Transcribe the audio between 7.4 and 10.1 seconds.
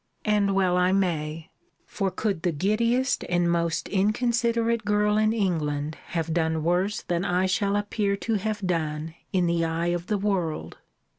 shall appear to have done in the eye of